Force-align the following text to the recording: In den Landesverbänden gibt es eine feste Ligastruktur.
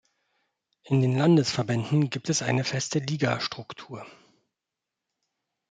In 0.81 0.99
den 0.99 1.15
Landesverbänden 1.15 2.09
gibt 2.09 2.29
es 2.31 2.41
eine 2.41 2.63
feste 2.63 2.97
Ligastruktur. 2.97 4.03